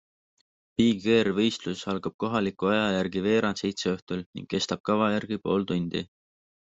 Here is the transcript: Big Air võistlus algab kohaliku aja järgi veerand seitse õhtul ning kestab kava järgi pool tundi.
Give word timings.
Big 0.81 1.03
Air 1.15 1.27
võistlus 1.39 1.83
algab 1.93 2.15
kohaliku 2.23 2.71
aja 2.71 2.87
järgi 2.95 3.23
veerand 3.27 3.61
seitse 3.63 3.93
õhtul 3.93 4.25
ning 4.39 4.49
kestab 4.55 4.83
kava 4.91 5.11
järgi 5.19 5.39
pool 5.45 5.69
tundi. 5.75 6.03